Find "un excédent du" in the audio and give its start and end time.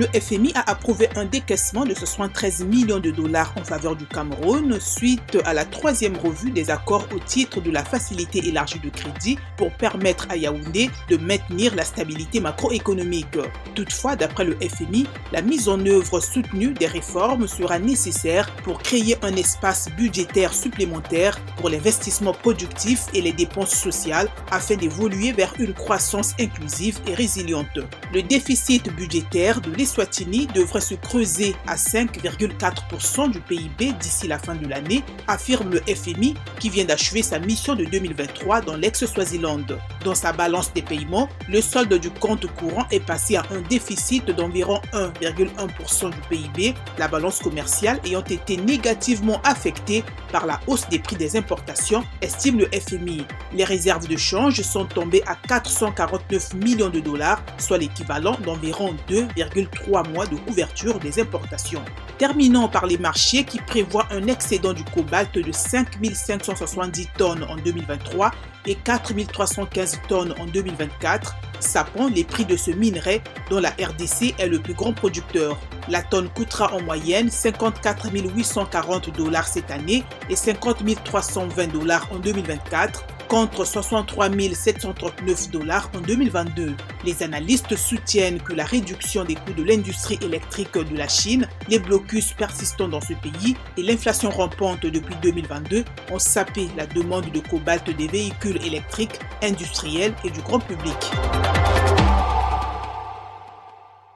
64.10-64.84